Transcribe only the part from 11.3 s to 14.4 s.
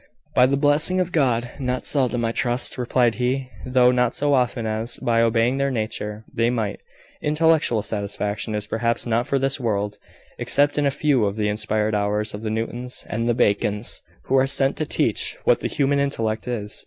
the inspired hours of the Newtons and the Bacons, who